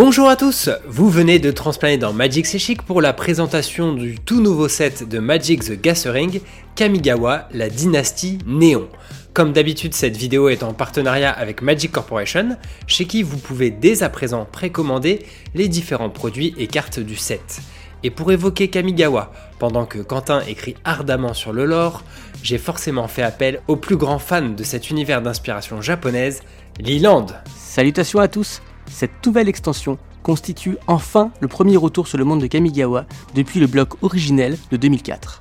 [0.00, 4.40] Bonjour à tous, vous venez de transplaner dans Magic C'est pour la présentation du tout
[4.40, 6.40] nouveau set de Magic the Gathering,
[6.76, 8.86] Kamigawa, la dynastie Néon.
[9.34, 12.56] Comme d'habitude, cette vidéo est en partenariat avec Magic Corporation,
[12.86, 15.26] chez qui vous pouvez dès à présent précommander
[15.56, 17.58] les différents produits et cartes du set.
[18.04, 22.04] Et pour évoquer Kamigawa, pendant que Quentin écrit ardemment sur le lore,
[22.44, 26.42] j'ai forcément fait appel au plus grand fan de cet univers d'inspiration japonaise,
[26.78, 27.26] Leland.
[27.56, 32.46] Salutations à tous Cette nouvelle extension constitue enfin le premier retour sur le monde de
[32.46, 35.38] Kamigawa depuis le bloc originel de 2004.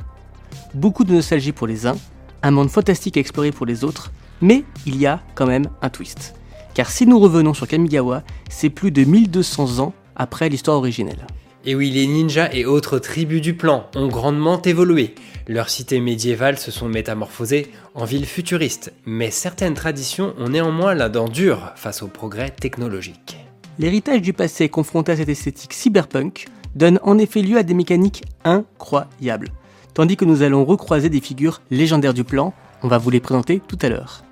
[0.73, 1.97] Beaucoup de nostalgie pour les uns,
[2.43, 5.89] un monde fantastique à explorer pour les autres, mais il y a quand même un
[5.89, 6.35] twist.
[6.73, 11.25] Car si nous revenons sur Kamigawa, c'est plus de 1200 ans après l'histoire originelle.
[11.65, 15.15] Et oui, les ninjas et autres tribus du plan ont grandement évolué.
[15.47, 21.09] Leurs cités médiévales se sont métamorphosées en villes futuristes, mais certaines traditions ont néanmoins la
[21.09, 23.37] dent dure face au progrès technologique.
[23.79, 28.23] L'héritage du passé confronté à cette esthétique cyberpunk donne en effet lieu à des mécaniques
[28.43, 29.49] incroyables,
[29.93, 33.61] tandis que nous allons recroiser des figures légendaires du plan, on va vous les présenter
[33.67, 34.23] tout à l'heure.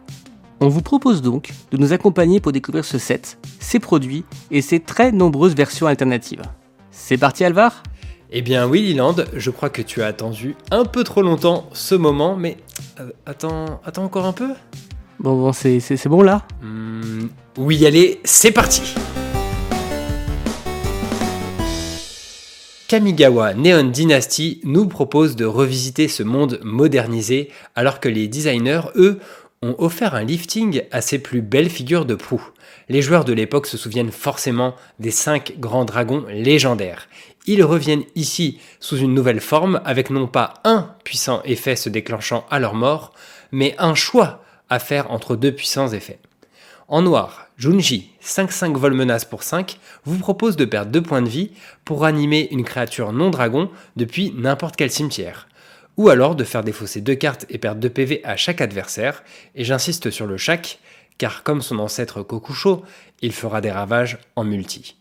[0.62, 4.80] On vous propose donc de nous accompagner pour découvrir ce set, ses produits et ses
[4.80, 6.42] très nombreuses versions alternatives.
[6.92, 7.84] C'est parti Alvar?
[8.32, 11.94] Eh bien oui Liland, je crois que tu as attendu un peu trop longtemps ce
[11.94, 12.58] moment, mais
[13.00, 14.50] euh, attends, attends encore un peu?
[15.20, 16.46] Bon bon, c'est, bon là?
[16.64, 18.96] Hmm, Oui allez, c'est parti
[22.88, 29.20] Kamigawa Neon Dynasty nous propose de revisiter ce monde modernisé alors que les designers, eux,
[29.64, 32.52] ont offert un lifting à ses plus belles figures de proue.
[32.88, 37.08] Les joueurs de l'époque se souviennent forcément des cinq grands dragons légendaires.
[37.48, 42.46] Ils reviennent ici sous une nouvelle forme avec non pas un puissant effet se déclenchant
[42.52, 43.14] à leur mort,
[43.52, 46.20] mais un choix à faire entre deux puissants effets.
[46.88, 51.30] En noir, Junji, 5-5 vol menace pour 5, vous propose de perdre 2 points de
[51.30, 51.52] vie
[51.84, 55.48] pour animer une créature non dragon depuis n'importe quel cimetière
[55.98, 59.24] ou alors de faire défausser deux cartes et perdre 2 PV à chaque adversaire,
[59.56, 60.80] et j'insiste sur le chaque,
[61.18, 62.84] car comme son ancêtre Kokusho,
[63.22, 64.98] il fera des ravages en multi.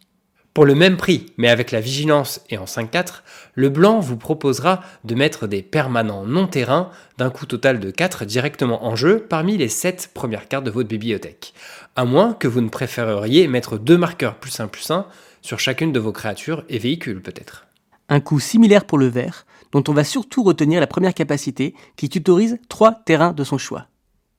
[0.54, 3.22] Pour le même prix, mais avec la vigilance et en 5-4,
[3.54, 8.24] le blanc vous proposera de mettre des permanents non terrain d'un coût total de 4
[8.24, 11.54] directement en jeu parmi les 7 premières cartes de votre bibliothèque,
[11.96, 15.06] à moins que vous ne préféreriez mettre deux marqueurs plus 1 plus 1
[15.42, 17.66] sur chacune de vos créatures et véhicules peut-être.
[18.08, 22.08] Un coût similaire pour le vert, dont on va surtout retenir la première capacité qui
[22.08, 23.88] tutorise trois terrains de son choix.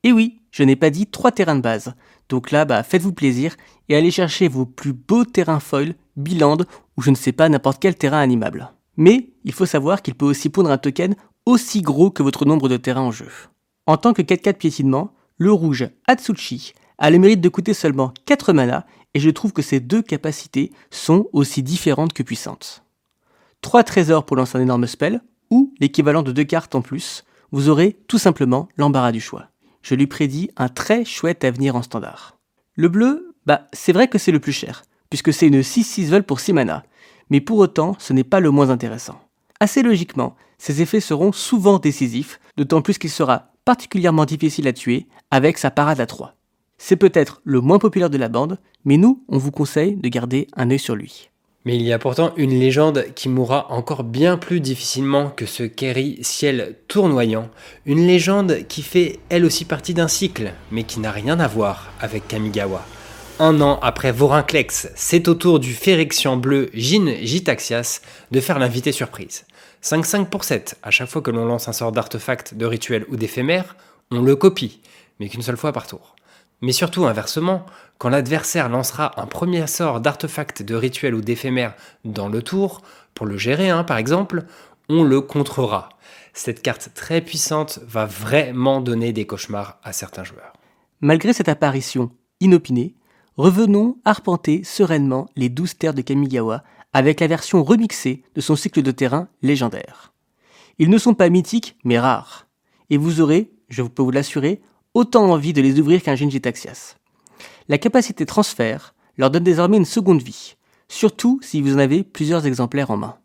[0.04, 1.94] Et oui, je n'ai pas dit trois terrains de base.
[2.30, 3.58] Donc là, bah, faites-vous plaisir
[3.90, 6.58] et allez chercher vos plus beaux terrains foil, biland
[6.98, 8.72] ou je ne sais pas n'importe quel terrain animable.
[8.98, 11.16] Mais il faut savoir qu'il peut aussi pondre un token
[11.46, 13.30] aussi gros que votre nombre de terrains en jeu.
[13.86, 18.54] En tant que 4-4 piétinement, le rouge Atsuchi a le mérite de coûter seulement 4
[18.54, 22.84] mana et je trouve que ces deux capacités sont aussi différentes que puissantes.
[23.62, 27.70] 3 trésors pour lancer un énorme spell, ou l'équivalent de deux cartes en plus, vous
[27.70, 29.48] aurez tout simplement l'embarras du choix.
[29.82, 32.38] Je lui prédis un très chouette avenir en standard.
[32.76, 36.24] Le bleu, bah c'est vrai que c'est le plus cher, puisque c'est une 6-6 vol
[36.24, 36.84] pour 6 mana,
[37.30, 39.20] mais pour autant ce n'est pas le moins intéressant.
[39.60, 45.08] Assez logiquement, ces effets seront souvent décisifs, d'autant plus qu'il sera particulièrement difficile à tuer
[45.32, 46.36] avec sa parade à 3.
[46.78, 50.48] C'est peut-être le moins populaire de la bande, mais nous, on vous conseille de garder
[50.56, 51.30] un œil sur lui.
[51.66, 55.64] Mais il y a pourtant une légende qui mourra encore bien plus difficilement que ce
[55.64, 57.50] Kerry ciel tournoyant,
[57.88, 61.92] une légende qui fait elle aussi partie d'un cycle, mais qui n'a rien à voir
[62.00, 62.86] avec Kamigawa.
[63.38, 68.00] Un an après Vorinclex, c'est au tour du Phérexian bleu Jin Jitaxias
[68.32, 69.46] de faire l'invité surprise.
[69.84, 73.18] 5-5 pour 7, à chaque fois que l'on lance un sort d'artefact, de rituel ou
[73.18, 73.76] d'éphémère,
[74.10, 74.80] on le copie,
[75.20, 76.16] mais qu'une seule fois par tour.
[76.62, 77.66] Mais surtout inversement,
[77.98, 81.74] quand l'adversaire lancera un premier sort d'artefact, de rituel ou d'éphémère
[82.06, 84.46] dans le tour, pour le gérer hein, par exemple,
[84.88, 85.90] on le contrera.
[86.34, 90.54] Cette carte très puissante va vraiment donner des cauchemars à certains joueurs.
[91.02, 92.96] Malgré cette apparition inopinée,
[93.38, 98.82] revenons arpenter sereinement les douze terres de Kamigawa avec la version remixée de son cycle
[98.82, 100.14] de terrain légendaire.
[100.80, 102.48] Ils ne sont pas mythiques, mais rares.
[102.90, 104.62] Et vous aurez, je peux vous l'assurer,
[104.94, 106.96] autant envie de les ouvrir qu'un Genji Taxias.
[107.68, 110.56] La capacité transfert leur donne désormais une seconde vie,
[110.88, 113.18] surtout si vous en avez plusieurs exemplaires en main.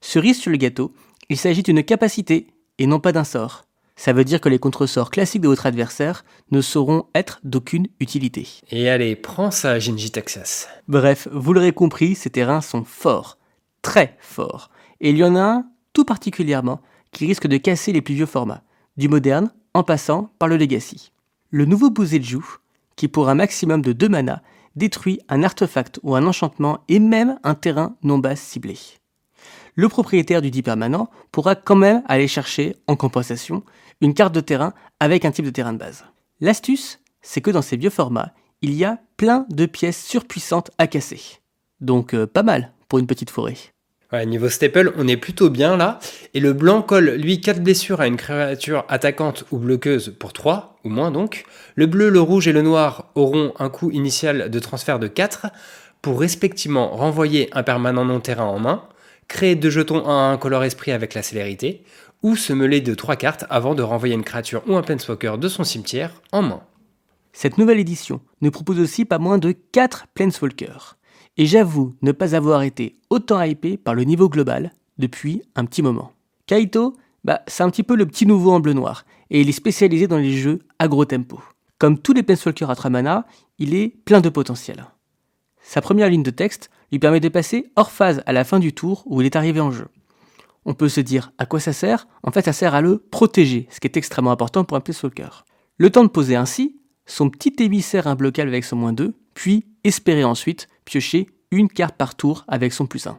[0.00, 0.92] Cerise sur le gâteau,
[1.28, 3.65] il s'agit d'une capacité et non pas d'un sort.
[3.96, 8.46] Ça veut dire que les contresorts classiques de votre adversaire ne sauront être d'aucune utilité.
[8.70, 10.68] Et allez, prends ça, Genji Taxias.
[10.86, 13.38] Bref, vous l'aurez compris, ces terrains sont forts.
[13.82, 14.70] Très forts.
[15.00, 18.26] Et il y en a un, tout particulièrement, qui risque de casser les plus vieux
[18.26, 18.62] formats.
[18.96, 21.12] Du moderne, en passant par le Legacy.
[21.50, 22.40] Le nouveau Bouzelju
[22.96, 24.42] qui pour un maximum de 2 mana
[24.74, 28.76] détruit un artefact ou un enchantement et même un terrain non base ciblé.
[29.74, 33.62] Le propriétaire du dit permanent pourra quand même aller chercher, en compensation,
[34.00, 36.04] une carte de terrain avec un type de terrain de base.
[36.40, 38.32] L'astuce, c'est que dans ces vieux formats,
[38.62, 41.20] il y a plein de pièces surpuissantes à casser.
[41.80, 43.56] Donc euh, pas mal pour une petite forêt.
[44.12, 45.98] Ouais, niveau staple, on est plutôt bien là.
[46.32, 50.78] Et le blanc colle, lui, 4 blessures à une créature attaquante ou bloqueuse pour 3,
[50.84, 51.44] ou moins donc.
[51.74, 55.48] Le bleu, le rouge et le noir auront un coût initial de transfert de 4,
[56.02, 58.84] pour respectivement renvoyer un permanent non-terrain en main,
[59.26, 61.82] créer deux jetons 1 1 color esprit avec la célérité,
[62.26, 65.46] ou se mêler de 3 cartes avant de renvoyer une créature ou un planeswalker de
[65.46, 66.60] son cimetière en main.
[67.32, 70.96] Cette nouvelle édition nous propose aussi pas moins de 4 planeswalkers.
[71.36, 75.82] Et j'avoue ne pas avoir été autant hypé par le niveau global depuis un petit
[75.82, 76.14] moment.
[76.46, 79.52] Kaito, bah, c'est un petit peu le petit nouveau en bleu noir, et il est
[79.52, 81.40] spécialisé dans les jeux agro tempo.
[81.78, 83.24] Comme tous les Planeswalkers à Tramana,
[83.60, 84.84] il est plein de potentiel.
[85.62, 88.72] Sa première ligne de texte lui permet de passer hors phase à la fin du
[88.72, 89.86] tour où il est arrivé en jeu.
[90.66, 93.68] On peut se dire à quoi ça sert En fait, ça sert à le protéger,
[93.70, 95.44] ce qui est extrêmement important pour un Planeswalker.
[95.78, 96.76] Le temps de poser ainsi
[97.06, 102.16] son petit émissaire imbloquable avec son moins 2, puis espérer ensuite piocher une carte par
[102.16, 103.18] tour avec son plus 1.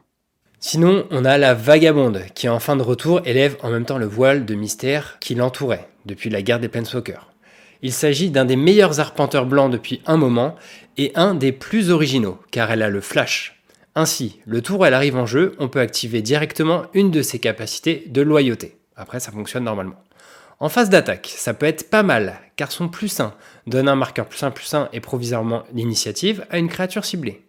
[0.59, 4.07] Sinon, on a la Vagabonde, qui en fin de retour élève en même temps le
[4.07, 7.31] voile de mystère qui l'entourait depuis la guerre des Planeswalkers.
[7.81, 10.55] Il s'agit d'un des meilleurs arpenteurs blancs depuis un moment
[10.97, 13.56] et un des plus originaux, car elle a le flash.
[13.99, 17.39] Ainsi, le tour où elle arrive en jeu, on peut activer directement une de ses
[17.39, 18.77] capacités de loyauté.
[18.95, 20.03] Après, ça fonctionne normalement.
[20.59, 23.33] En phase d'attaque, ça peut être pas mal, car son plus 1
[23.65, 27.41] donne un marqueur plus 1 plus 1 et provisoirement l'initiative à une créature ciblée.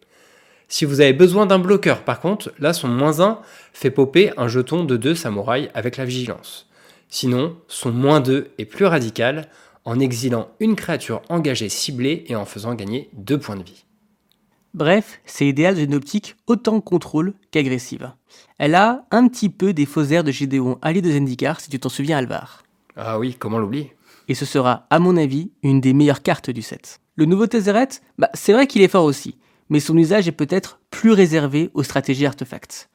[0.68, 3.40] Si vous avez besoin d'un bloqueur, par contre, là son moins 1
[3.74, 6.70] fait popper un jeton de 2 samouraïs avec la vigilance.
[7.10, 9.50] Sinon, son moins 2 est plus radical
[9.84, 13.84] en exilant une créature engagée ciblée et en faisant gagner 2 points de vie.
[14.74, 18.12] Bref, c'est idéal d'une optique autant contrôle qu'agressive.
[18.58, 21.80] Elle a un petit peu des faux airs de Gédéon allié de Zendikar, si tu
[21.80, 22.62] t'en souviens Alvar.
[22.96, 23.96] Ah oui, comment l'oublier?
[24.28, 27.00] Et ce sera, à mon avis, une des meilleures cartes du set.
[27.16, 27.88] Le nouveau Tezzeret,
[28.18, 29.36] bah, c'est vrai qu'il est fort aussi,
[29.70, 32.90] mais son usage est peut-être plus réservé aux stratégies artefacts.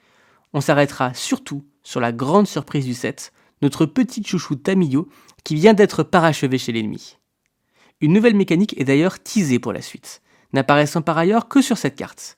[0.54, 5.10] On s'arrêtera surtout sur la grande surprise du set, notre petit chouchou Tamillo
[5.44, 7.18] qui vient d'être parachevé chez l'ennemi.
[8.02, 10.22] Une nouvelle mécanique est d'ailleurs teasée pour la suite,
[10.54, 12.38] n'apparaissant par ailleurs que sur cette carte.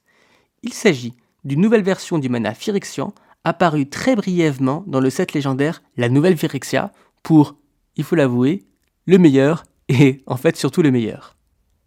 [0.64, 1.14] Il s'agit
[1.44, 3.14] d'une nouvelle version du mana Phyrexian
[3.44, 6.92] apparue très brièvement dans le set légendaire La Nouvelle Phyrexia
[7.22, 7.56] pour,
[7.96, 8.66] il faut l'avouer,
[9.06, 11.36] le meilleur et en fait surtout le meilleur.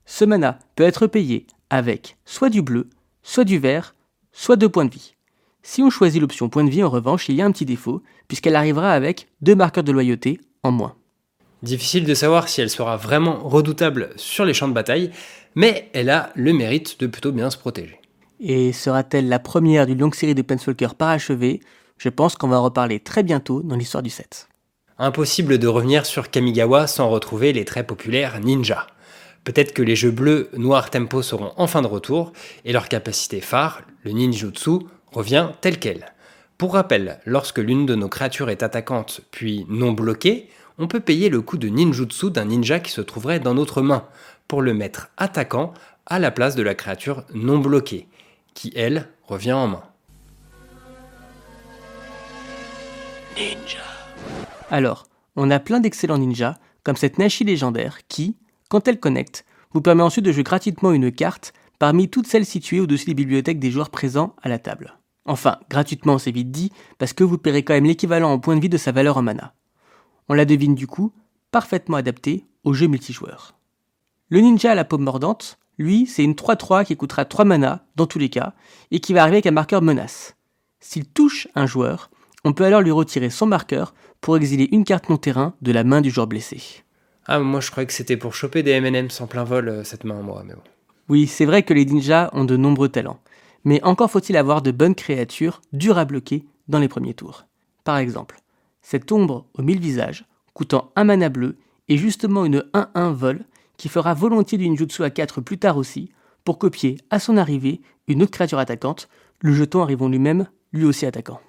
[0.07, 2.89] Ce mana peut être payé avec soit du bleu,
[3.23, 3.95] soit du vert,
[4.33, 5.17] soit deux points de vie.
[5.63, 8.03] Si on choisit l'option point de vie, en revanche, il y a un petit défaut,
[8.27, 10.95] puisqu'elle arrivera avec deux marqueurs de loyauté en moins.
[11.63, 15.11] Difficile de savoir si elle sera vraiment redoutable sur les champs de bataille,
[15.55, 18.01] mais elle a le mérite de plutôt bien se protéger.
[18.41, 21.61] Et sera-t-elle la première d'une longue série de Penswalker parachevés
[21.97, 24.49] Je pense qu'on va en reparler très bientôt dans l'histoire du set.
[24.99, 28.87] Impossible de revenir sur Kamigawa sans retrouver les très populaires ninja.
[29.43, 32.33] Peut-être que les jeux bleus noir tempo seront enfin de retour
[32.65, 36.13] et leur capacité phare, le ninjutsu, revient tel quel.
[36.59, 41.29] Pour rappel, lorsque l'une de nos créatures est attaquante puis non bloquée, on peut payer
[41.29, 44.05] le coût de ninjutsu d'un ninja qui se trouverait dans notre main
[44.47, 45.75] pour le mettre attaquant
[46.07, 48.07] à la place de la créature non bloquée,
[48.55, 49.83] qui elle revient en main.
[53.37, 53.83] Ninja.
[54.71, 55.07] Alors,
[55.37, 58.37] on a plein d'excellents ninjas, comme cette Nashi légendaire qui,
[58.69, 62.81] quand elle connecte, vous permet ensuite de jouer gratuitement une carte parmi toutes celles situées
[62.81, 64.97] au-dessus des bibliothèques des joueurs présents à la table.
[65.25, 68.61] Enfin, gratuitement c'est vite dit, parce que vous paierez quand même l'équivalent en point de
[68.61, 69.55] vie de sa valeur en mana.
[70.29, 71.13] On la devine du coup,
[71.51, 73.55] parfaitement adaptée au jeu multijoueur.
[74.29, 78.07] Le ninja à la paume mordante, lui, c'est une 3-3 qui coûtera 3 mana dans
[78.07, 78.53] tous les cas,
[78.91, 80.37] et qui va arriver avec un marqueur menace.
[80.81, 82.11] S'il touche un joueur,
[82.45, 85.85] on peut alors lui retirer son marqueur pour exiler une carte non terrain de la
[85.85, 86.85] main du joueur blessé.
[87.27, 90.05] Ah, moi je croyais que c'était pour choper des MM sans plein vol euh, cette
[90.05, 90.63] main, moi, mais bon.
[91.09, 93.21] Oui, c'est vrai que les ninjas ont de nombreux talents,
[93.65, 97.47] mais encore faut-il avoir de bonnes créatures dures à bloquer dans les premiers tours.
[97.85, 98.37] Par exemple,
[98.83, 101.57] cette ombre aux mille visages, coûtant un mana bleu,
[101.89, 103.45] et justement une 1-1 vol
[103.77, 106.11] qui fera volontiers du ninjutsu à 4 plus tard aussi,
[106.45, 109.09] pour copier à son arrivée une autre créature attaquante,
[109.41, 111.41] le jeton arrivant lui-même, lui aussi attaquant.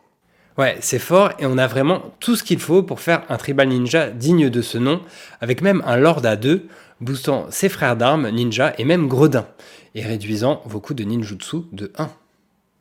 [0.58, 3.70] Ouais, c'est fort et on a vraiment tout ce qu'il faut pour faire un tribal
[3.70, 5.02] ninja digne de ce nom,
[5.40, 6.68] avec même un lord à 2,
[7.00, 9.48] boostant ses frères d'armes, ninja et même gredin,
[9.96, 12.10] et réduisant vos coups de ninjutsu de 1.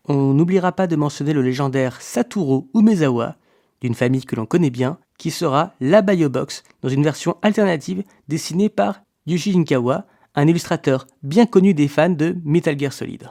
[0.09, 3.37] On n'oubliera pas de mentionner le légendaire Saturo Umezawa,
[3.81, 8.69] d'une famille que l'on connaît bien, qui sera la Box dans une version alternative dessinée
[8.69, 13.31] par Yuji Inkawa, un illustrateur bien connu des fans de Metal Gear Solid.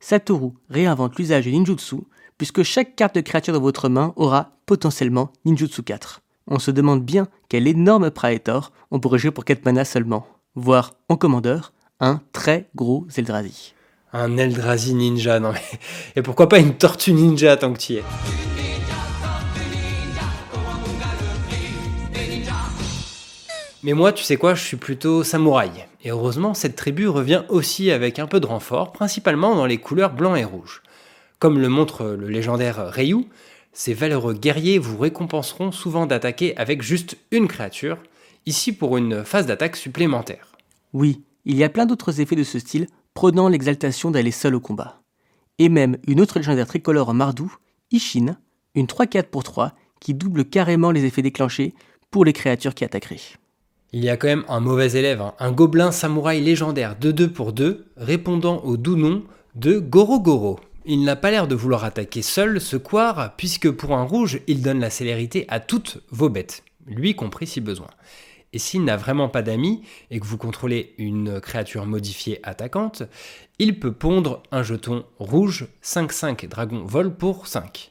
[0.00, 1.96] Satoru réinvente l'usage du ninjutsu
[2.38, 6.22] puisque chaque carte de créature dans votre main aura potentiellement ninjutsu 4.
[6.48, 10.94] On se demande bien quel énorme Praetor on pourrait jouer pour 4 mana seulement, voire
[11.08, 13.74] en commandeur, un très gros Eldrazi.
[14.12, 15.78] Un Eldrazi ninja, non mais...
[16.14, 18.55] Et pourquoi pas une tortue ninja tant que tu y es?
[23.86, 25.86] Mais moi, tu sais quoi, je suis plutôt samouraï.
[26.02, 30.12] Et heureusement, cette tribu revient aussi avec un peu de renfort, principalement dans les couleurs
[30.12, 30.82] blanc et rouge.
[31.38, 33.28] Comme le montre le légendaire Ryu,
[33.72, 37.98] ces valeureux guerriers vous récompenseront souvent d'attaquer avec juste une créature,
[38.44, 40.56] ici pour une phase d'attaque supplémentaire.
[40.92, 44.60] Oui, il y a plein d'autres effets de ce style prenant l'exaltation d'aller seul au
[44.60, 45.00] combat.
[45.60, 47.54] Et même une autre légendaire tricolore en Mardou,
[47.92, 48.36] Ishin,
[48.74, 51.72] une 3-4 pour 3, qui double carrément les effets déclenchés
[52.10, 53.20] pour les créatures qui attaqueraient.
[53.96, 55.32] Il y a quand même un mauvais élève, hein.
[55.38, 59.22] un gobelin samouraï légendaire de 2 pour 2, répondant au doux nom
[59.54, 60.60] de Goro Goro.
[60.84, 64.60] Il n'a pas l'air de vouloir attaquer seul ce quart, puisque pour un rouge, il
[64.60, 67.86] donne la célérité à toutes vos bêtes, lui compris si besoin.
[68.52, 73.02] Et s'il n'a vraiment pas d'amis et que vous contrôlez une créature modifiée attaquante,
[73.58, 77.90] il peut pondre un jeton rouge 5-5 dragon vol pour 5.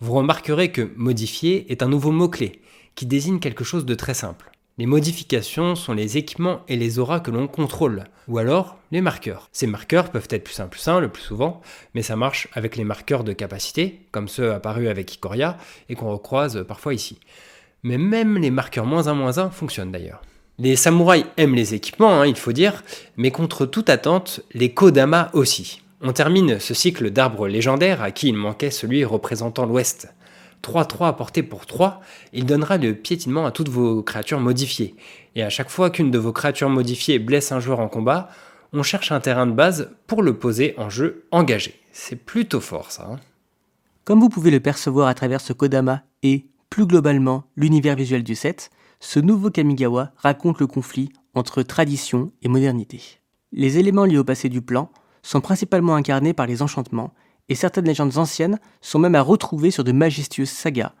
[0.00, 2.60] Vous remarquerez que modifié est un nouveau mot-clé
[2.96, 4.50] qui désigne quelque chose de très simple.
[4.76, 9.48] Les modifications sont les équipements et les auras que l'on contrôle, ou alors les marqueurs.
[9.52, 11.60] Ces marqueurs peuvent être plus 1 plus 1 le plus souvent,
[11.94, 16.10] mais ça marche avec les marqueurs de capacité, comme ceux apparus avec Ikoria et qu'on
[16.10, 17.20] recroise parfois ici.
[17.84, 20.22] Mais même les marqueurs moins 1 moins 1 fonctionnent d'ailleurs.
[20.58, 22.82] Les samouraïs aiment les équipements, hein, il faut dire,
[23.16, 25.82] mais contre toute attente, les Kodama aussi.
[26.00, 30.12] On termine ce cycle d'arbres légendaires à qui il manquait celui représentant l'Ouest.
[30.64, 32.00] 3-3 apporté pour 3,
[32.32, 34.94] il donnera le piétinement à toutes vos créatures modifiées.
[35.36, 38.30] Et à chaque fois qu'une de vos créatures modifiées blesse un joueur en combat,
[38.72, 41.80] on cherche un terrain de base pour le poser en jeu engagé.
[41.92, 43.08] C'est plutôt fort ça.
[43.12, 43.20] Hein.
[44.04, 48.34] Comme vous pouvez le percevoir à travers ce Kodama et, plus globalement, l'univers visuel du
[48.34, 53.00] set, ce nouveau Kamigawa raconte le conflit entre tradition et modernité.
[53.52, 54.90] Les éléments liés au passé du plan
[55.22, 57.14] sont principalement incarnés par les enchantements
[57.48, 60.92] et certaines légendes anciennes sont même à retrouver sur de majestueuses sagas,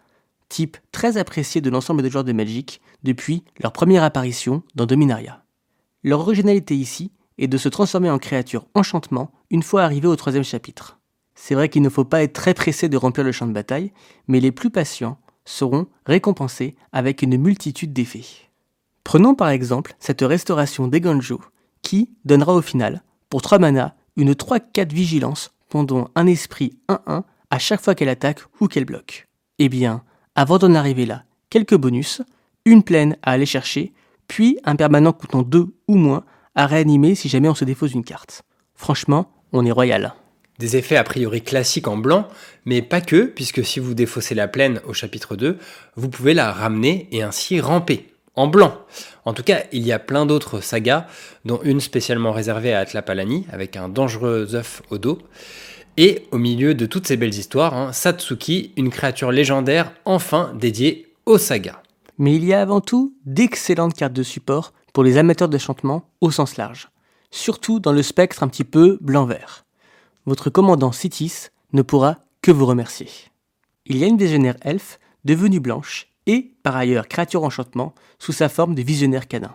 [0.48, 5.44] type très apprécié de l'ensemble des joueurs de Magic depuis leur première apparition dans Dominaria.
[6.02, 10.44] Leur originalité ici est de se transformer en créature enchantement une fois arrivé au troisième
[10.44, 10.98] chapitre.
[11.34, 13.92] C'est vrai qu'il ne faut pas être très pressé de remplir le champ de bataille,
[14.28, 18.24] mais les plus patients seront récompensés avec une multitude d'effets.
[19.02, 21.40] Prenons par exemple cette restauration d'Eganjo,
[21.82, 25.50] qui donnera au final, pour 3 mana, une 3-4 vigilance
[26.14, 29.26] un esprit 1-1 à chaque fois qu'elle attaque ou qu'elle bloque.
[29.58, 30.02] Eh bien,
[30.34, 32.22] avant d'en arriver là, quelques bonus,
[32.64, 33.92] une plaine à aller chercher,
[34.28, 38.04] puis un permanent coûtant 2 ou moins à réanimer si jamais on se défausse une
[38.04, 38.42] carte.
[38.74, 40.14] Franchement, on est royal.
[40.58, 42.28] Des effets a priori classiques en blanc,
[42.64, 45.58] mais pas que, puisque si vous défaussez la plaine au chapitre 2,
[45.96, 48.78] vous pouvez la ramener et ainsi ramper, en blanc.
[49.24, 51.06] En tout cas, il y a plein d'autres sagas,
[51.44, 55.18] dont une spécialement réservée à Atlapalani, avec un dangereux œuf au dos.
[55.96, 61.14] Et au milieu de toutes ces belles histoires, hein, Satsuki, une créature légendaire enfin dédiée
[61.26, 61.80] aux sagas.
[62.18, 66.10] Mais il y a avant tout d'excellentes cartes de support pour les amateurs de chantement
[66.20, 66.88] au sens large,
[67.30, 69.64] surtout dans le spectre un petit peu blanc-vert.
[70.26, 73.08] Votre commandant Citis ne pourra que vous remercier.
[73.86, 78.48] Il y a une visionnaire elfe devenue blanche et, par ailleurs, créature enchantement sous sa
[78.48, 79.54] forme de visionnaire canin.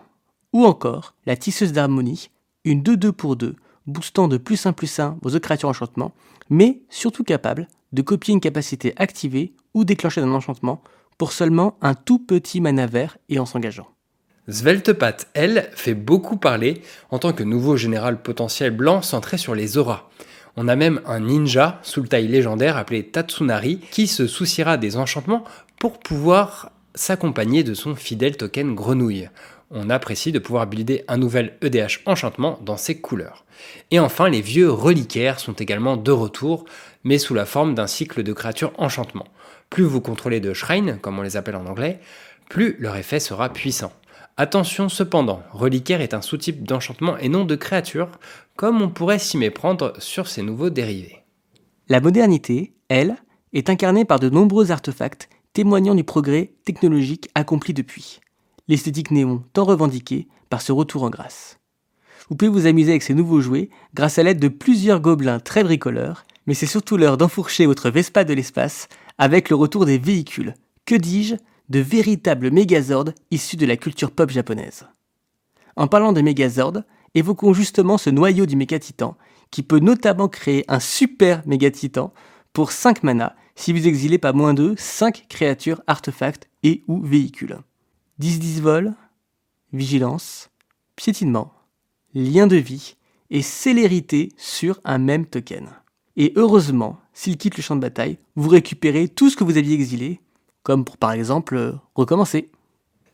[0.54, 2.30] Ou encore la tisseuse d'harmonie,
[2.66, 3.56] une 2-2 pour 2
[3.88, 6.14] boostant de plus 1 plus 1 vos autres créatures enchantement,
[6.50, 10.82] mais surtout capable de copier une capacité activée ou déclenchée d'un enchantement
[11.18, 13.88] pour seulement un tout petit mana vert et en s'engageant.
[14.48, 19.78] Sveltepat, elle, fait beaucoup parler en tant que nouveau général potentiel blanc centré sur les
[19.78, 20.10] auras.
[20.62, 24.98] On a même un ninja sous le taille légendaire appelé Tatsunari qui se souciera des
[24.98, 25.46] enchantements
[25.80, 29.30] pour pouvoir s'accompagner de son fidèle token grenouille
[29.72, 33.46] on apprécie de pouvoir builder un nouvel EDH enchantement dans ses couleurs.
[33.92, 36.66] Et enfin, les vieux reliquaires sont également de retour,
[37.04, 39.28] mais sous la forme d'un cycle de créatures enchantement.
[39.70, 42.00] Plus vous contrôlez de shrines, comme on les appelle en anglais,
[42.50, 43.94] plus leur effet sera puissant.
[44.42, 48.08] Attention cependant, reliquaire est un sous-type d'enchantement et non de créature,
[48.56, 51.26] comme on pourrait s'y méprendre sur ces nouveaux dérivés.
[51.90, 53.18] La modernité, elle,
[53.52, 58.22] est incarnée par de nombreux artefacts témoignant du progrès technologique accompli depuis
[58.70, 61.60] l'esthétique néon tant revendiquée par ce retour en grâce.
[62.30, 65.66] Vous pouvez vous amuser avec ces nouveaux jouets grâce à l'aide de plusieurs gobelins très
[65.66, 70.54] bricoleurs, mais c'est surtout l'heure d'enfourcher votre Vespa de l'espace avec le retour des véhicules,
[70.86, 71.36] que dis-je,
[71.70, 74.88] de véritables mégazords issus de la culture pop japonaise.
[75.76, 76.82] En parlant de mégazords,
[77.16, 79.18] évoquons justement ce noyau du méga titan
[79.52, 82.14] qui peut notamment créer un super méga titan
[82.54, 87.58] pour 5 mana si vous exilez pas moins de 5 créatures, artefacts et ou véhicules.
[88.22, 88.94] 10-10 vol,
[89.74, 90.50] vigilance,
[90.96, 91.54] piétinement,
[92.14, 92.96] lien de vie
[93.30, 95.70] et célérité sur un même token.
[96.16, 99.76] Et heureusement, s'il quitte le champ de bataille, vous récupérez tout ce que vous aviez
[99.76, 100.20] exilé,
[100.70, 102.52] comme pour par exemple euh, recommencer.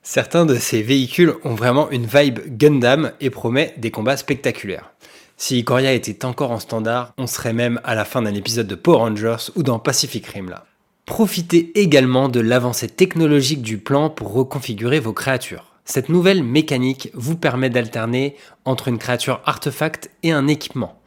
[0.03, 4.91] Certains de ces véhicules ont vraiment une vibe Gundam et promet des combats spectaculaires.
[5.37, 8.75] Si Ikoria était encore en standard, on serait même à la fin d'un épisode de
[8.75, 10.65] Power Rangers ou dans Pacific Rim là.
[11.05, 15.71] Profitez également de l'avancée technologique du plan pour reconfigurer vos créatures.
[15.85, 18.35] Cette nouvelle mécanique vous permet d'alterner
[18.65, 20.99] entre une créature artefact et un équipement.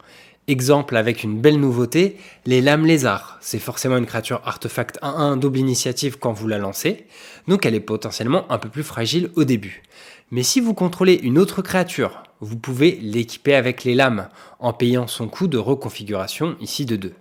[0.49, 3.37] Exemple avec une belle nouveauté, les lames lézards.
[3.39, 7.05] C'est forcément une créature artefact 1-1 double initiative quand vous la lancez,
[7.47, 9.83] donc elle est potentiellement un peu plus fragile au début.
[10.31, 14.27] Mais si vous contrôlez une autre créature, vous pouvez l'équiper avec les lames,
[14.57, 17.13] en payant son coût de reconfiguration ici de 2.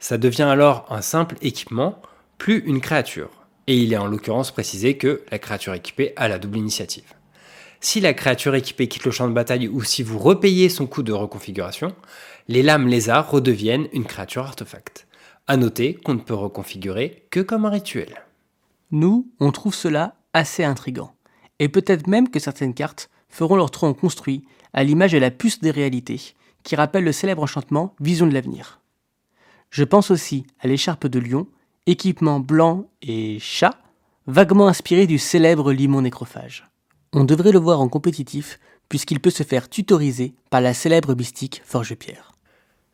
[0.00, 2.02] Ça devient alors un simple équipement,
[2.36, 3.30] plus une créature.
[3.68, 7.04] Et il est en l'occurrence précisé que la créature équipée a la double initiative.
[7.84, 11.02] Si la créature équipée quitte le champ de bataille ou si vous repayez son coût
[11.02, 11.92] de reconfiguration,
[12.48, 15.06] les lames lézards redeviennent une créature artefact.
[15.46, 18.22] À noter qu'on ne peut reconfigurer que comme un rituel.
[18.90, 21.14] Nous, on trouve cela assez intrigant.
[21.58, 25.60] Et peut-être même que certaines cartes feront leur tronc construit à l'image de la puce
[25.60, 28.80] des réalités, qui rappelle le célèbre enchantement Vision de l'avenir.
[29.70, 31.46] Je pense aussi à l'écharpe de lion,
[31.86, 33.78] équipement blanc et chat,
[34.26, 36.68] vaguement inspiré du célèbre limon nécrophage.
[37.12, 38.58] On devrait le voir en compétitif,
[38.88, 42.31] puisqu'il peut se faire tutoriser par la célèbre mystique Forge-Pierre.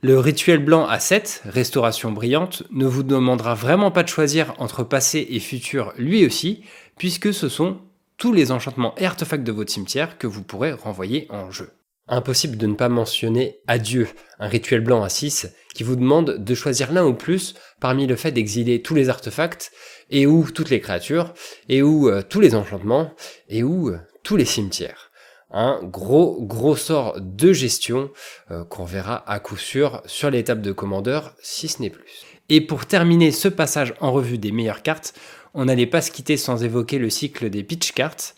[0.01, 4.85] Le rituel blanc à 7, restauration brillante, ne vous demandera vraiment pas de choisir entre
[4.85, 6.63] passé et futur lui aussi,
[6.99, 7.79] puisque ce sont
[8.17, 11.71] tous les enchantements et artefacts de votre cimetière que vous pourrez renvoyer en jeu.
[12.07, 14.07] Impossible de ne pas mentionner Adieu,
[14.39, 18.15] un rituel blanc à 6 qui vous demande de choisir l'un ou plus parmi le
[18.15, 19.73] fait d'exiler tous les artefacts
[20.11, 21.35] et ou toutes les créatures
[21.69, 23.13] et ou euh, tous les enchantements
[23.49, 25.08] et ou euh, tous les cimetières.
[25.51, 28.11] Un gros gros sort de gestion
[28.51, 32.27] euh, qu'on verra à coup sûr sur l'étape de commandeur si ce n'est plus.
[32.51, 35.15] Et pour terminer ce passage en revue des meilleures cartes,
[35.55, 38.35] on n'allait pas se quitter sans évoquer le cycle des pitch cards.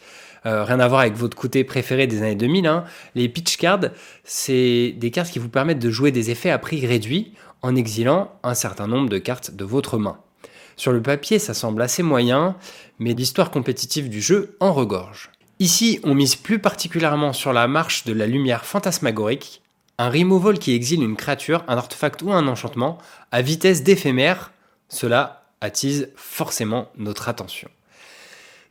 [0.46, 2.66] Euh, rien à voir avec votre côté préféré des années 2000.
[2.66, 2.84] Hein.
[3.14, 3.90] Les pitch cards,
[4.24, 8.32] c'est des cartes qui vous permettent de jouer des effets à prix réduit en exilant
[8.42, 10.18] un certain nombre de cartes de votre main.
[10.76, 12.56] Sur le papier, ça semble assez moyen,
[12.98, 15.30] mais l'histoire compétitive du jeu en regorge.
[15.60, 19.60] Ici, on mise plus particulièrement sur la marche de la lumière fantasmagorique,
[19.98, 22.96] un removal qui exile une créature, un artefact ou un enchantement
[23.30, 24.52] à vitesse d'éphémère.
[24.88, 27.68] Cela attise forcément notre attention.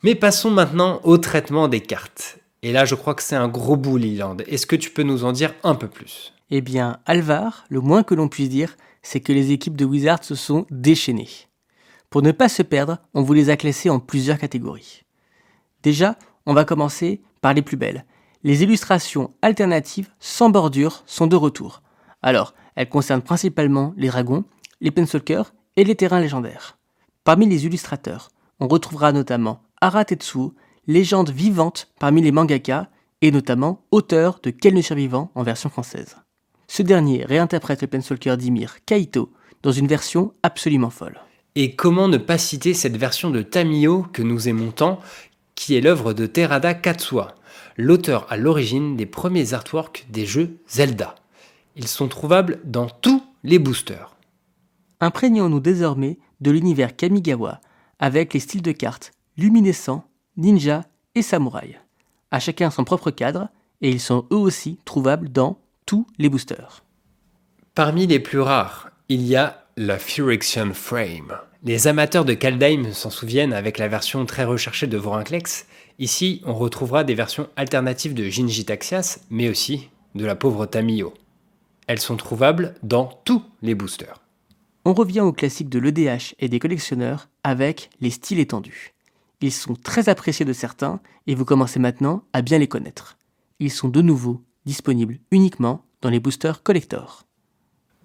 [0.02, 2.40] Mais passons maintenant au traitement des cartes.
[2.64, 4.38] Et là, je crois que c'est un gros bout, Leland.
[4.48, 6.34] Est-ce que tu peux nous en dire un peu plus?
[6.50, 10.24] Eh bien, Alvar, le moins que l'on puisse dire, c'est que les équipes de Wizards
[10.24, 11.30] se sont déchaînées.
[12.10, 15.04] Pour ne pas se perdre, on vous les a classées en plusieurs catégories.
[15.84, 16.18] Déjà,
[16.50, 18.06] on va commencer par les plus belles.
[18.44, 21.84] Les illustrations alternatives sans bordure sont de retour.
[22.24, 24.46] Alors, elles concernent principalement les dragons,
[24.82, 26.80] les pensulkers et les terrains légendaires.
[27.24, 30.56] Parmi les illustrateurs, on retrouvera notamment Ara Tetsuo,
[30.88, 32.90] légende vivante parmi les mangaka
[33.22, 36.16] et notamment auteur de Quel ne survivant en version française.
[36.68, 39.32] Ce dernier réinterprète le Pencilker d'Ymir Kaito
[39.62, 41.20] dans une version absolument folle.
[41.56, 45.00] Et comment ne pas citer cette version de Tamiyo que nous aimons tant,
[45.60, 47.36] qui est l'œuvre de Terada Katsuya,
[47.76, 51.16] l'auteur à l'origine des premiers artworks des jeux Zelda.
[51.76, 54.16] Ils sont trouvables dans tous les boosters.
[55.02, 57.60] Imprégnons-nous désormais de l'univers Kamigawa
[58.00, 60.06] avec les styles de cartes luminescent,
[60.38, 61.78] ninja et samouraï.
[62.32, 63.50] À chacun son propre cadre,
[63.82, 66.86] et ils sont eux aussi trouvables dans tous les boosters.
[67.76, 71.38] Parmi les plus rares, il y a la Phyrexian Frame.
[71.62, 75.68] Les amateurs de Kaldheim s'en souviennent avec la version très recherchée de Vorinclex.
[76.00, 81.14] Ici, on retrouvera des versions alternatives de Jinji Taxias, mais aussi de la pauvre Tamiyo.
[81.88, 84.22] Elles sont trouvables dans tous les boosters.
[84.86, 88.94] On revient au classique de l'EDH et des collectionneurs avec les styles étendus.
[89.42, 93.18] Ils sont très appréciés de certains et vous commencez maintenant à bien les connaître.
[93.60, 97.26] Ils sont de nouveau disponibles uniquement dans les boosters collector.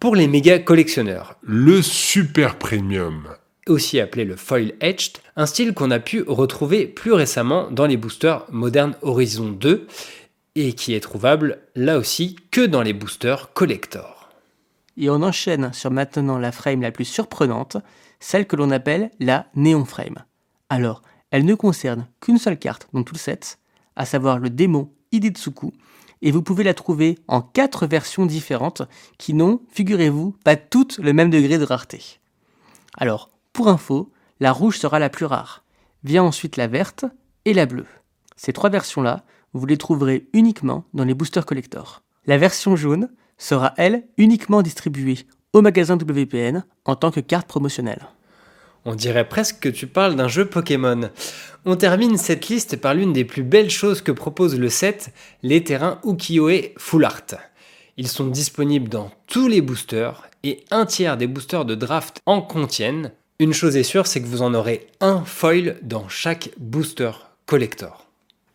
[0.01, 3.29] Pour les méga collectionneurs, le Super Premium,
[3.68, 7.96] aussi appelé le Foil Etched, un style qu'on a pu retrouver plus récemment dans les
[7.96, 9.87] boosters Modern Horizon 2
[10.55, 14.31] et qui est trouvable là aussi que dans les boosters collector.
[14.96, 17.77] Et on enchaîne sur maintenant la frame la plus surprenante,
[18.20, 20.24] celle que l'on appelle la Neon Frame.
[20.68, 23.59] Alors, elle ne concerne qu'une seule carte dans tout le set,
[23.96, 25.72] à savoir le démon Idetsuku,
[26.22, 28.83] et vous pouvez la trouver en quatre versions différentes
[29.18, 32.20] qui n'ont, figurez-vous, pas toutes le même degré de rareté.
[32.96, 35.64] Alors, pour info, la rouge sera la plus rare.
[36.03, 37.07] Vient ensuite la verte
[37.47, 37.87] et la bleue.
[38.37, 42.03] Ces trois versions-là, vous les trouverez uniquement dans les boosters collector.
[42.27, 45.21] La version jaune sera, elle, uniquement distribuée
[45.53, 48.09] au magasin WPN en tant que carte promotionnelle.
[48.85, 51.09] On dirait presque que tu parles d'un jeu Pokémon.
[51.64, 55.62] On termine cette liste par l'une des plus belles choses que propose le set, les
[55.64, 57.37] terrains Ukiyo-e Full Art.
[57.97, 62.43] Ils sont disponibles dans tous les boosters et un tiers des boosters de draft en
[62.43, 63.12] contiennent.
[63.38, 67.11] Une chose est sûre, c'est que vous en aurez un foil dans chaque booster
[67.47, 68.07] collector.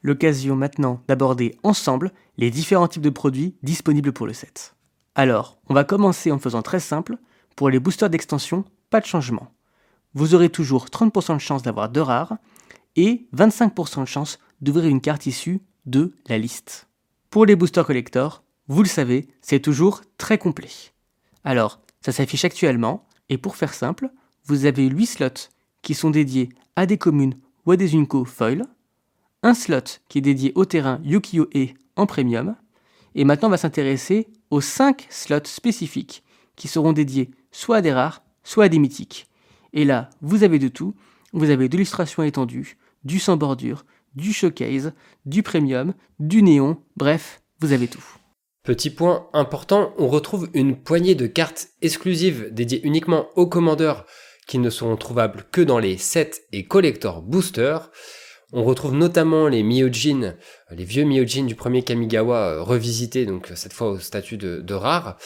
[0.01, 4.75] L'occasion maintenant d'aborder ensemble les différents types de produits disponibles pour le set.
[5.15, 7.17] Alors, on va commencer en faisant très simple.
[7.55, 9.51] Pour les boosters d'extension, pas de changement
[10.13, 12.37] vous aurez toujours 30% de chance d'avoir deux rares
[12.95, 16.87] et 25% de chance d'ouvrir une carte issue de la liste.
[17.29, 20.69] Pour les boosters collector, vous le savez, c'est toujours très complet.
[21.43, 24.09] Alors, ça s'affiche actuellement, et pour faire simple,
[24.49, 25.49] vous avez 8 slots
[25.83, 27.35] qui sont dédiés à des communes
[27.67, 28.65] ou à des Unco foil,
[29.43, 32.55] un slot qui est dédié au terrain Yukio-e en premium,
[33.13, 36.23] et maintenant on va s'intéresser aux 5 slots spécifiques
[36.55, 39.27] qui seront dédiés soit à des rares, soit à des mythiques.
[39.73, 40.95] Et là, vous avez de tout.
[41.31, 43.85] Vous avez de l'illustration étendue, du sans bordure,
[44.15, 44.93] du showcase,
[45.27, 48.03] du premium, du néon, bref, vous avez tout.
[48.63, 54.07] Petit point important, on retrouve une poignée de cartes exclusives dédiées uniquement aux commandeurs
[54.49, 57.91] qui ne seront trouvables que dans les sets et collector boosters.
[58.51, 60.35] On retrouve notamment les Myojin,
[60.71, 64.73] les vieux Myojin du premier Kamigawa euh, revisités, donc cette fois au statut de, de
[64.73, 65.17] rare.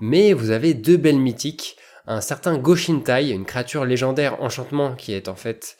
[0.00, 5.28] Mais vous avez deux belles mythiques un certain Goshintai, une créature légendaire enchantement qui est
[5.28, 5.76] en fait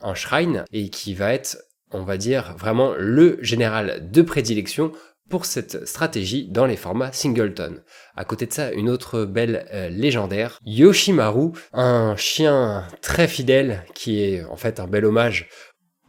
[0.00, 1.58] un shrine et qui va être,
[1.90, 4.92] on va dire, vraiment le général de prédilection
[5.28, 7.82] pour cette stratégie dans les formats singleton.
[8.16, 14.22] À côté de ça, une autre belle euh, légendaire, Yoshimaru, un chien très fidèle qui
[14.22, 15.48] est en fait un bel hommage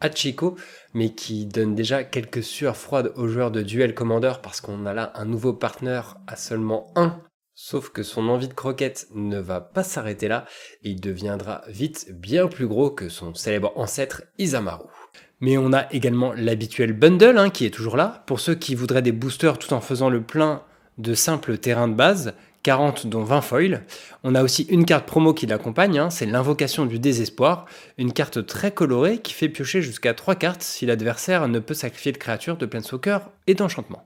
[0.00, 0.56] à Chico,
[0.94, 4.94] mais qui donne déjà quelques sueurs froides aux joueurs de Duel Commander parce qu'on a
[4.94, 7.20] là un nouveau partenaire à seulement un
[7.60, 10.44] Sauf que son envie de croquette ne va pas s'arrêter là
[10.84, 14.86] et il deviendra vite bien plus gros que son célèbre ancêtre Isamaru.
[15.40, 19.02] Mais on a également l'habituel bundle hein, qui est toujours là, pour ceux qui voudraient
[19.02, 20.62] des boosters tout en faisant le plein
[20.98, 23.82] de simples terrains de base, 40 dont 20 foils.
[24.24, 27.66] On a aussi une carte promo qui l'accompagne, hein, c'est l'invocation du désespoir,
[27.98, 32.12] une carte très colorée qui fait piocher jusqu'à 3 cartes si l'adversaire ne peut sacrifier
[32.12, 34.04] de créatures de Planeswalker et d'enchantement.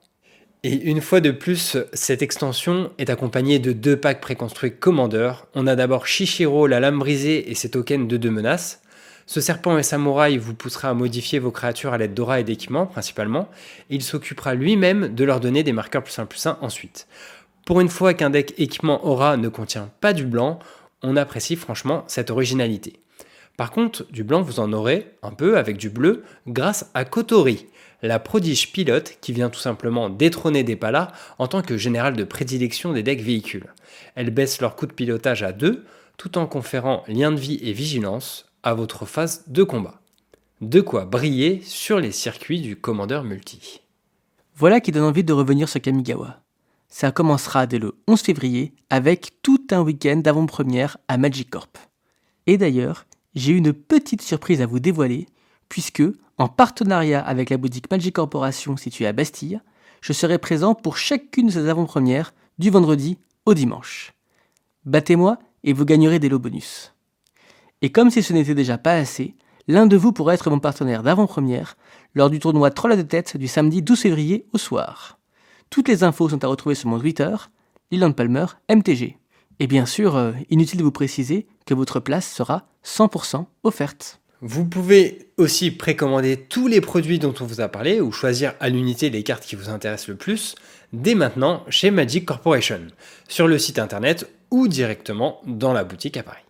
[0.65, 5.33] Et une fois de plus, cette extension est accompagnée de deux packs préconstruits Commander.
[5.55, 8.82] On a d'abord Shishiro, la lame brisée et ses tokens de deux menaces.
[9.27, 12.87] Ce serpent et samouraï vous poussera à modifier vos créatures à l'aide d'aura et d'équipements
[12.87, 13.49] principalement,
[13.91, 17.07] et il s'occupera lui-même de leur donner des marqueurs plus 1 plus 1 ensuite.
[17.65, 20.59] Pour une fois qu'un deck équipement aura ne contient pas du blanc,
[21.03, 22.95] on apprécie franchement cette originalité.
[23.57, 27.67] Par contre, du blanc vous en aurez un peu avec du bleu grâce à Kotori,
[28.03, 32.25] la prodige pilote qui vient tout simplement détrôner des palas en tant que général de
[32.25, 33.73] prédilection des decks véhicules.
[34.17, 35.85] Elle baisse leur coût de pilotage à 2
[36.17, 40.01] tout en conférant lien de vie et vigilance à votre phase de combat.
[40.61, 43.81] De quoi briller sur les circuits du commandeur multi.
[44.55, 46.41] Voilà qui donne envie de revenir sur Kamigawa.
[46.89, 51.79] Ça commencera dès le 11 février avec tout un week-end d'avant-première à Magic Corp.
[52.47, 55.27] Et d'ailleurs, j'ai une petite surprise à vous dévoiler,
[55.69, 56.03] puisque
[56.39, 59.61] en partenariat avec la boutique Magic Corporation située à Bastille,
[60.01, 64.13] je serai présent pour chacune de ces avant-premières du vendredi au dimanche.
[64.85, 66.93] Battez-moi et vous gagnerez des lots bonus.
[67.83, 69.35] Et comme si ce n'était déjà pas assez,
[69.69, 71.77] l'un de vous pourra être mon partenaire d'avant-première
[72.15, 75.19] lors du tournoi Troll de tête du samedi 12 février au soir.
[75.69, 77.35] Toutes les infos sont à retrouver sur mon Twitter,
[77.91, 79.19] Leland Palmer MTG.
[79.59, 84.21] Et bien sûr, euh, inutile de vous préciser que votre place sera 100% offerte.
[84.41, 88.69] Vous pouvez aussi précommander tous les produits dont on vous a parlé ou choisir à
[88.69, 90.55] l'unité les cartes qui vous intéressent le plus
[90.93, 92.81] dès maintenant chez Magic Corporation,
[93.29, 96.43] sur le site internet ou directement dans la boutique à Paris.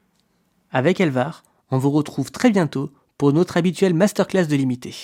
[0.72, 4.94] Avec Elvar, on vous retrouve très bientôt pour notre habituelle masterclass de limité.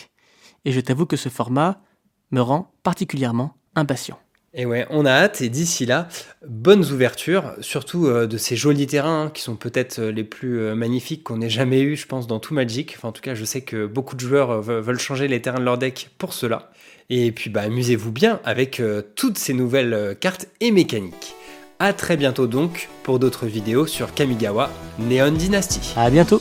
[0.64, 1.82] Et je t'avoue que ce format
[2.30, 4.18] me rend particulièrement impatient.
[4.54, 6.08] Et ouais, on a hâte et d'ici là,
[6.46, 10.58] bonnes ouvertures, surtout euh, de ces jolis terrains hein, qui sont peut-être euh, les plus
[10.58, 12.94] euh, magnifiques qu'on ait jamais eu, je pense, dans tout Magic.
[12.96, 15.64] Enfin, en tout cas, je sais que beaucoup de joueurs veulent changer les terrains de
[15.64, 16.70] leur deck pour cela.
[17.10, 18.82] Et puis, bah, amusez-vous bien avec
[19.16, 21.34] toutes ces nouvelles cartes et mécaniques.
[21.80, 25.94] A très bientôt donc pour d'autres vidéos sur Kamigawa Neon Dynasty.
[25.96, 26.40] À bientôt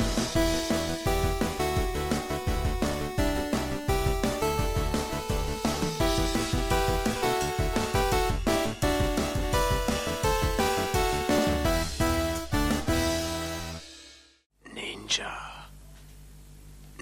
[14.74, 15.32] Ninja.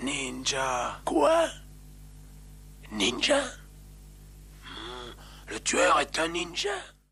[0.04, 1.00] Ninja.
[1.06, 1.46] Quoi?
[2.92, 3.40] Ninja?
[4.66, 5.14] Hmm,
[5.54, 6.95] le tueur est un ninja?